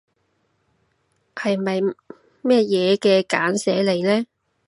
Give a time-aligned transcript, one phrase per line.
[1.35, 1.79] 係咪
[2.41, 4.25] 咩嘢嘅簡寫嚟呢？